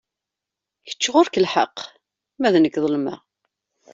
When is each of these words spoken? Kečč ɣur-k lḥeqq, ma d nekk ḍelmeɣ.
Kečč 0.87 1.03
ɣur-k 1.13 1.35
lḥeqq, 1.45 1.77
ma 2.39 2.49
d 2.53 2.55
nekk 2.59 2.75
ḍelmeɣ. 2.83 3.19